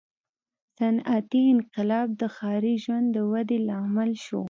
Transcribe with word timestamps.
•صنعتي 0.77 1.41
انقلاب 1.53 2.07
د 2.21 2.23
ښاري 2.35 2.75
ژوند 2.83 3.07
د 3.15 3.17
ودې 3.31 3.57
لامل 3.69 4.11
شو. 4.25 4.39